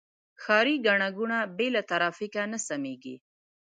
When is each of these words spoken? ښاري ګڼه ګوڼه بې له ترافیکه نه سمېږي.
ښاري 0.43 0.75
ګڼه 0.85 1.07
ګوڼه 1.17 1.39
بې 1.57 1.67
له 1.75 1.81
ترافیکه 1.91 2.41
نه 2.51 2.59
سمېږي. 2.67 3.15